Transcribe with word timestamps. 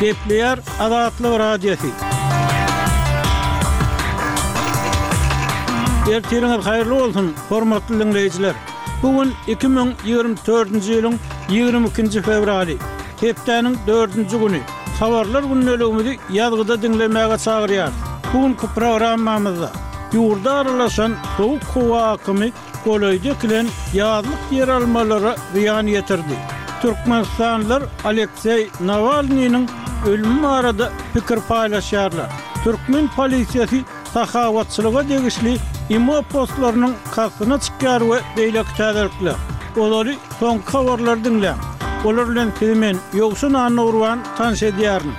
Depleyer 0.00 0.58
Adatlı 0.80 1.38
Radyosu. 1.38 1.86
Ertiriňiz 6.12 6.62
haýyrly 6.66 6.90
bolsun, 6.90 7.34
hormatly 7.48 7.94
dinleýijiler. 8.00 8.52
Bugun 9.02 9.32
2024-nji 9.48 10.90
ýylyň 10.98 11.16
22-nji 11.48 12.22
fevraly, 12.28 12.76
hepdeniň 13.20 13.78
4-nji 13.88 14.38
güni. 14.42 14.60
Habarlar 15.00 15.42
günnelegimizi 15.50 16.14
ýazgyda 16.38 16.76
dinlemäge 16.82 17.38
çagyrýar. 17.46 17.90
Bugunky 18.32 18.68
programmamyzda 18.76 19.70
ýurda 20.16 20.52
aralaşan 20.60 21.16
sowuk 21.36 21.64
howa 21.76 22.02
akymy 22.12 22.52
golaýda 22.84 23.32
kilen 23.40 23.66
ýazlyk 23.96 24.42
ýer 24.60 24.68
almalara 24.76 25.32
ýan 25.64 25.88
ýetirdi. 25.96 26.36
Türkmenistanlar 26.84 27.82
Aleksey 28.04 28.68
Navalnyň 28.80 29.64
ölümün 30.06 30.42
arada 30.42 30.92
fikir 31.12 31.36
paylaşarlar. 31.48 32.26
Türkmen 32.64 33.08
polisiyeti 33.16 33.84
sahavatçılığa 34.14 35.08
degişli 35.08 35.56
imo 35.90 36.22
postlarının 36.22 36.94
kasını 37.14 37.60
çıkar 37.60 38.00
ve 38.10 38.18
deyle 38.36 38.64
kütadırklar. 38.64 39.34
Oları 39.78 40.14
son 40.40 40.58
kavarlar 40.58 41.24
dinle. 41.24 41.54
Olarla 42.04 42.50
filmin 42.60 42.98
yoksun 43.14 43.54
anı 43.54 43.84
uruan 43.84 44.18
tanış 44.38 44.62
ediyarın. 44.62 45.12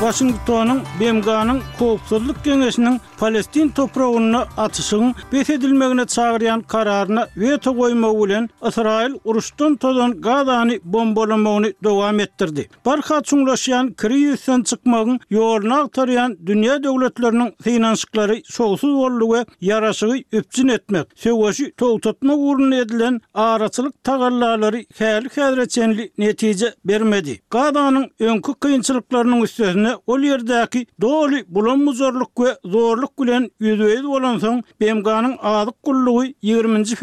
Washington'ın 0.00 0.82
Bemga'nın 1.00 1.62
Kovsuzluk 1.78 2.44
Genişinin 2.44 3.00
Palestin 3.18 3.68
toprağını 3.68 4.38
atışın 4.56 5.14
besedilmegine 5.32 6.04
çağıryan 6.06 6.60
kararını 6.60 7.28
veto 7.36 7.76
koyma 7.76 8.08
ulen 8.10 8.50
Israel 8.68 9.12
uruştun 9.24 9.74
todun 9.76 10.20
gazani 10.20 10.80
bombolamogunu 10.84 11.66
devam 11.84 12.20
ettirdi. 12.20 12.68
Barka 12.86 13.22
çunlaşyan 13.22 13.94
kriyusen 13.94 14.62
çıkmağın 14.62 15.20
yoğurna 15.30 15.78
aktarayan 15.78 16.36
dünya 16.46 16.82
devletlerinin 16.82 17.54
finansikleri 17.62 18.42
soğusuz 18.46 18.90
olu 18.94 19.34
ve 19.34 19.44
yarasığı 19.60 20.16
öpçin 20.32 20.68
etmek, 20.68 21.06
sevaşı 21.16 21.72
toltatma 21.76 22.34
uğruna 22.34 22.76
edilen 22.76 23.20
ağrıçılık 23.34 24.04
tagallaları 24.04 24.84
hayali 24.98 25.28
hayali 25.68 26.12
netice 26.18 26.74
bermedi. 26.84 27.40
Gazanın 27.50 28.10
önkü 28.20 28.54
kıyınçılıklarının 28.54 29.42
üstesine 29.42 29.90
ol 30.06 30.20
yerdaki 30.20 30.86
doğru 31.00 31.34
bulanmuzorluk 31.48 32.40
ve 32.40 32.58
zorluk 32.64 33.05
kulen 33.06 33.26
gülen 33.60 33.76
ýüzüýiz 33.76 34.04
olansan, 34.06 34.62
Bemgaň 34.80 35.36
adyk 35.42 35.74
gullugy 35.82 36.32
20-nji 36.42 36.96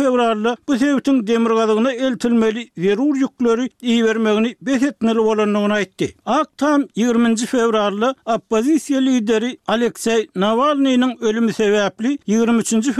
bu 0.68 0.76
sebäpden 0.78 1.28
demirgazygyna 1.28 1.92
eltilmeli 1.92 2.70
zerur 2.78 3.16
ýüklüleri 3.22 3.70
iyi 3.82 4.04
bermegini 4.06 4.56
beýetmeli 4.66 5.18
bolanlygyny 5.20 5.74
aýtdy. 5.81 6.08
Ak 6.26 6.58
tam 6.58 6.81
20-nji 6.98 7.50
appozisiya 7.50 8.14
oppozisiýa 8.26 9.02
lideri 9.06 9.58
Aleksey 9.68 10.28
Navalnyň 10.36 11.18
ölümü 11.22 11.54
sebäpli 11.54 12.18
23-nji 12.28 12.94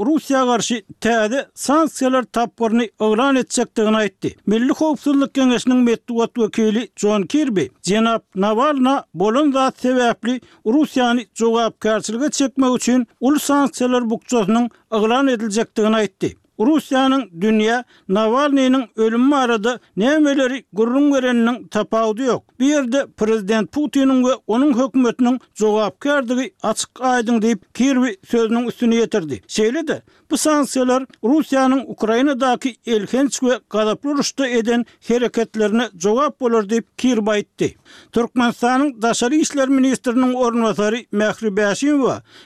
Rusiya 0.00 0.12
Russiýa 0.12 0.44
garşy 0.46 0.82
täze 1.00 1.46
sanksiýalar 1.54 2.24
tapyrny 2.32 2.88
oglan 2.98 3.36
etjekdigini 3.36 3.96
aýtdy. 3.96 4.34
Milli 4.46 4.72
howpsuzlyk 4.72 5.34
kengesiniň 5.34 5.76
medduwat 5.84 6.30
wekili 6.36 6.88
John 6.96 7.22
Kirby, 7.26 7.68
Jenap 7.82 8.22
Navalna 8.34 9.04
bolan 9.14 9.52
zat 9.52 9.82
Rusiyani 9.84 10.40
Russiýany 10.66 11.26
jogapkarçylyga 11.34 12.31
çekme 12.32 12.66
üçin 12.76 13.06
Ulusan 13.20 13.66
Sancylar 13.66 14.04
bujozunun 14.10 14.70
aglan 14.98 15.26
ediljekdigini 15.34 15.96
aýtdy. 16.02 16.34
Rusiyanın 16.66 17.30
dünya 17.40 17.84
Navalny'nin 18.08 18.84
ölümü 18.96 19.34
arada 19.36 19.78
nemeleri 19.96 20.64
gurrun 20.72 21.14
vereninin 21.14 21.68
tapaudu 21.68 22.22
yok. 22.22 22.60
Bir 22.60 22.82
Prezident 23.16 23.72
Putin'in 23.72 24.24
ve 24.24 24.32
onun 24.46 24.86
hükümetinin 24.86 25.40
zogapkardigi 25.54 26.54
açık 26.62 26.90
aydın 27.00 27.42
deyip 27.42 27.74
Kirvi 27.74 28.16
sözünün 28.28 28.68
üstünü 28.68 28.94
yetirdi. 28.94 29.42
Şeyle 29.46 29.88
de 29.88 30.02
bu 30.30 30.36
sansiyalar 30.36 31.04
Rusiyanın 31.24 31.82
Ukrayna'daki 31.86 32.76
elkenç 32.86 33.42
ve 33.42 33.58
kadaplı 33.68 34.12
eden 34.48 34.84
hereketlerine 35.08 35.88
zogap 35.98 36.42
olur 36.42 36.68
deyip 36.68 36.98
Kirvi 36.98 37.30
aytti. 37.30 37.76
Türkmenistan'ın 38.12 39.02
Daşari 39.02 39.40
İşler 39.40 39.68
Ministerinin 39.68 40.34
ornvatari 40.34 41.06
Mehri 41.12 41.56
Beşim 41.56 41.92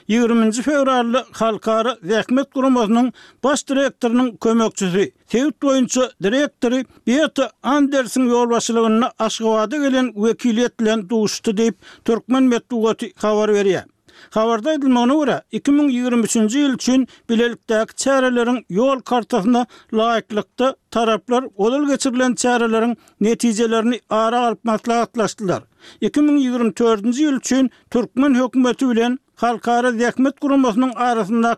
20. 0.07 0.51
fevrarlı 0.51 1.23
halkarı 1.31 1.97
Zekmet 2.03 2.53
Kurumasının 2.53 3.13
baş 3.43 3.67
direktor 3.69 4.06
direktorynyň 4.13 4.37
kömekçisi, 4.39 5.11
Sevit 5.31 5.61
boýunça 5.63 6.09
direktory 6.23 6.83
Beta 7.07 7.49
Andersen 7.63 8.27
ýolbaşlygyna 8.29 9.11
Aşgabatda 9.19 9.77
gelen 9.77 10.13
wekilet 10.13 10.79
bilen 10.79 11.09
Deyip 11.57 11.75
türkmen 12.05 12.43
medeniýeti 12.43 13.11
habar 13.19 13.49
berýär. 13.49 13.83
Habarda 14.29 14.73
edilmegine 14.73 15.13
göre 15.15 15.41
2023-nji 15.53 16.57
ýyl 16.57 16.73
üçin 16.73 17.07
bilelikdäki 17.29 17.93
çäreleriň 17.95 18.63
ýol 18.71 19.65
laýyklykda 19.93 20.75
taraplar 20.91 21.43
olal 21.55 21.87
geçirilen 21.87 22.33
çäreleriň 22.35 22.95
netijelerini 23.21 23.99
ara 24.09 24.39
alyp 24.47 24.63
maslahatlaşdylar. 24.65 25.63
2024-nji 26.01 27.19
ýyl 27.27 27.37
üçin 27.37 27.69
türkmen 27.91 28.35
hökümeti 28.35 28.89
bilen 28.89 29.19
halkara 29.35 29.89
zähmet 29.91 30.41
gurulmasynyň 30.41 30.91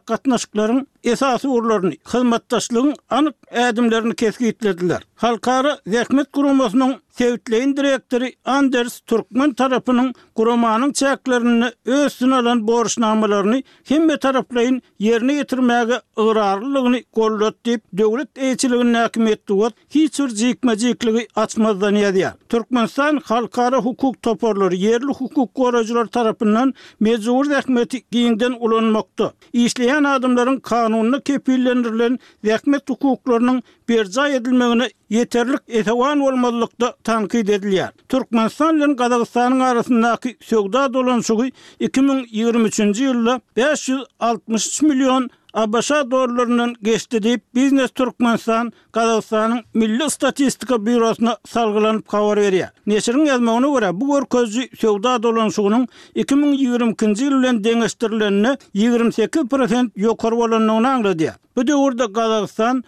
gatnaşyklaryň 0.08 0.86
esas 1.04 1.46
urlarını 1.46 1.94
hızmattaşlığın 2.04 2.94
anıp 3.10 3.36
ədimlerini 3.52 4.16
keskitlediler. 4.16 5.02
Halkara 5.16 5.78
Zekmet 5.88 6.32
Kurumasının 6.32 6.96
Sevitleyin 7.12 7.78
Direktori 7.78 8.36
Anders 8.46 9.00
Turkmen 9.00 9.54
tarapının 9.54 10.14
kurumanın 10.36 10.92
çeklerini 10.94 11.66
öz 11.86 12.24
alan 12.24 12.68
borçnamalarını 12.68 13.64
himme 13.90 14.20
taraflayın 14.20 14.82
yerine 15.00 15.34
getirmege 15.34 16.02
ırarlılığını 16.20 17.04
kollot 17.04 17.66
deyip 17.66 17.84
döwlet 17.98 18.38
eyçiliğinin 18.38 18.94
häkimetdi 18.94 19.32
etdi 19.32 19.54
var. 19.54 19.72
Hiç 19.90 20.20
ur 20.20 20.30
açmazdan 21.36 21.96
yediya. 21.96 22.36
Türkmenistan 22.50 23.20
halkara 23.26 23.78
hukuk 23.78 24.22
toparları 24.22 24.76
yerli 24.76 25.14
hukuk 25.18 25.54
koracılar 25.56 26.06
tarafından 26.06 26.74
mecburi 27.00 27.48
zekmeti 27.48 28.02
giyinden 28.12 28.56
ulanmakta. 28.60 29.32
Işleýän 29.54 30.08
adımların 30.08 30.60
onu 30.94 31.12
näki 31.12 31.40
peýlendirilen 31.40 32.18
wekmet 32.46 32.90
hukuklaryny 32.90 33.60
berja 33.90 34.26
edilmegine 34.38 34.88
yeterlik 35.16 35.62
etawan 35.68 36.20
bolmazlygy 36.22 36.90
tan 37.04 37.24
gidelýär. 37.28 37.92
Türkmenstan 38.10 38.76
bilen 38.76 38.96
Gazagystanyň 38.96 39.60
arasındaky 39.64 40.30
söwdada 40.42 40.94
bolan 40.94 41.20
sugu 41.22 41.46
2023-nji 41.80 43.08
ýylda 43.10 43.40
563 43.56 44.82
million 44.82 45.30
Abaşa 45.54 46.12
dorlarının 46.12 46.76
geçtidi 46.82 47.42
biznes 47.56 47.92
Turkmansan 47.92 48.72
Kazakstan'ın 48.92 49.62
Milli 49.74 50.10
Statistika 50.10 50.86
Bürosuna 50.86 51.38
salgılanıp 51.46 52.08
kavar 52.08 52.38
veriyor. 52.38 52.68
Neşirin 52.88 53.26
yazma 53.26 53.54
onu 53.54 54.02
bu 54.02 54.14
gör 54.16 54.26
közü 54.26 54.62
sevda 54.80 55.24
dolanışının 55.24 55.88
ci 57.16 57.26
yılın 57.26 57.64
denestirilenini 57.64 58.58
28% 58.76 59.90
yokor 59.96 60.32
olanını 60.32 60.74
ona 60.76 61.00
Bu 61.56 61.84
orda 61.86 62.14
Kazakstan 62.14 62.84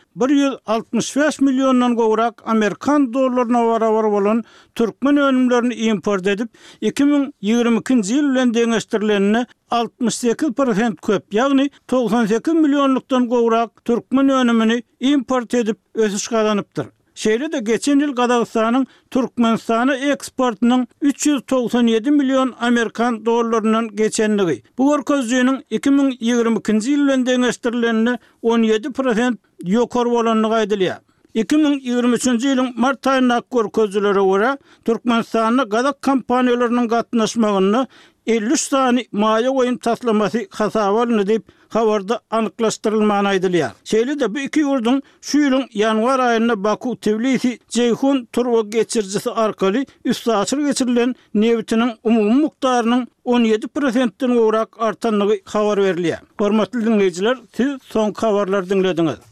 165 0.94 1.42
milyondan 1.42 1.96
govrak 1.96 2.44
Amerikan 2.48 3.14
dorlarına 3.14 3.68
vara 3.68 3.94
var 3.94 4.04
olan 4.04 4.44
Turkman 4.76 5.18
önümlerini 5.18 5.74
import 5.74 6.28
edip 6.28 6.50
2020 6.82 7.82
yılın 8.12 8.54
denestirilenini 8.54 9.46
68% 9.72 10.96
köp, 11.08 11.28
ýagny 11.34 11.70
98 11.88 12.54
milyonluktan 12.62 13.28
gowrak 13.30 13.84
türkmen 13.86 14.30
önümünü 14.30 14.82
import 15.00 15.54
edip 15.54 15.78
ösüş 15.96 16.28
kazanıptır. 16.28 16.86
Şeýle 17.22 17.52
de 17.52 17.60
geçen 17.60 18.00
ýyl 18.00 18.14
Gadagystanyň 18.16 18.86
Türkmenistana 19.12 19.96
eksportynyň 19.96 20.86
397 21.02 22.12
milyon 22.12 22.54
amerikan 22.60 23.20
dollarynyň 23.26 23.92
geçenligi. 23.96 24.64
Bu 24.78 24.94
gorkozdýynyň 24.96 25.62
2022-nji 25.72 26.96
ýylyň 26.96 27.26
deňeşdirilenine 27.30 28.18
17% 28.44 29.36
ýokar 29.66 30.08
bolanlygy 30.14 30.56
aýdylýar. 30.62 31.00
2023-nji 31.36 32.54
ýylyň 32.56 32.74
mart 32.76 33.06
aýyna 33.08 33.42
ora 33.52 33.68
görä 33.68 34.58
Türkmenistanyň 34.88 35.68
Gadag 35.70 35.96
kompaniýalarynyň 36.08 36.88
gatnaşmagyny 36.88 37.86
53 38.28 38.58
sani 38.62 39.06
maya 39.12 39.50
oyun 39.52 39.78
tatlaması 39.78 40.48
hasavar 40.50 41.18
ne 41.18 41.28
deyip 41.28 41.44
havarda 41.70 42.20
anıklaştırılmağına 42.30 43.28
aydılıyor. 43.30 43.70
Şeyli 43.84 44.20
de 44.20 44.36
bu 44.36 44.40
iki 44.40 44.60
yurdun 44.60 45.02
şu 45.22 45.40
yılın 45.40 45.66
yanvar 45.74 46.20
ayında 46.20 46.64
Baku 46.64 47.00
Tivlisi 47.00 47.60
Ceyhun 47.70 48.26
Turva 48.26 48.62
geçircisi 48.70 49.32
arkali 49.32 49.86
üstü 50.06 50.32
açır 50.32 50.58
geçirilen 50.66 51.16
nevitinin 51.34 51.92
umumun 52.04 52.38
muhtarının 52.38 53.08
17%'ın 53.26 54.36
uğrak 54.38 54.82
artanlığı 54.82 55.38
havar 55.46 55.78
veriliyor. 55.84 56.18
Formatlı 56.38 56.86
dinleyiciler 56.86 57.38
siz 57.56 57.72
son 57.84 58.14
havarlar 58.14 58.70
dinlediniz. 58.70 59.31